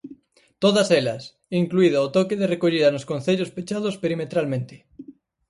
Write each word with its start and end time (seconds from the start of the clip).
Todas 0.63 0.89
elas, 0.99 1.23
incluído 1.61 1.97
o 2.05 2.11
toque 2.17 2.39
de 2.41 2.49
recollida 2.53 2.93
nos 2.95 3.07
concellos 3.11 3.53
pechados 3.55 3.95
perimetralmente. 4.03 4.75